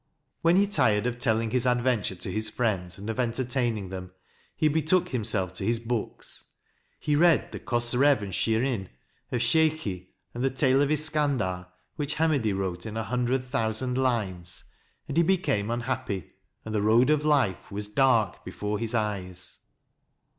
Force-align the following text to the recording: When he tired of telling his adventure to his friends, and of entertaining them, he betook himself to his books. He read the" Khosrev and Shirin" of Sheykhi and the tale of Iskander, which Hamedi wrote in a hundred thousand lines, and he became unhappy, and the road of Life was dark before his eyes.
When 0.41 0.55
he 0.55 0.65
tired 0.65 1.05
of 1.05 1.19
telling 1.19 1.51
his 1.51 1.67
adventure 1.67 2.15
to 2.15 2.31
his 2.31 2.49
friends, 2.49 2.97
and 2.97 3.07
of 3.07 3.19
entertaining 3.19 3.89
them, 3.89 4.09
he 4.55 4.67
betook 4.67 5.09
himself 5.09 5.53
to 5.53 5.63
his 5.63 5.79
books. 5.79 6.45
He 6.99 7.15
read 7.15 7.51
the" 7.51 7.59
Khosrev 7.69 8.23
and 8.23 8.33
Shirin" 8.33 8.87
of 9.31 9.41
Sheykhi 9.41 10.07
and 10.33 10.43
the 10.43 10.49
tale 10.49 10.81
of 10.81 10.89
Iskander, 10.89 11.67
which 11.97 12.15
Hamedi 12.15 12.51
wrote 12.51 12.87
in 12.87 12.97
a 12.97 13.03
hundred 13.03 13.43
thousand 13.45 13.95
lines, 13.95 14.63
and 15.07 15.17
he 15.17 15.21
became 15.21 15.69
unhappy, 15.69 16.31
and 16.65 16.73
the 16.73 16.81
road 16.81 17.11
of 17.11 17.23
Life 17.23 17.71
was 17.71 17.87
dark 17.87 18.43
before 18.43 18.79
his 18.79 18.95
eyes. 18.95 19.59